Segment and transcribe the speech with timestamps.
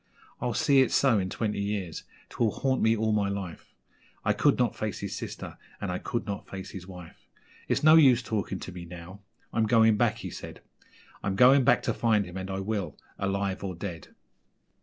[0.41, 3.75] I'll see it so in twenty years, 'twill haunt me all my life
[4.25, 7.27] I could not face his sister, and I could not face his wife.
[7.67, 9.19] It's no use talking to me now
[9.53, 10.61] I'm going back,' he said,
[11.23, 14.07] 'I'm going back to find him, and I will alive or dead!'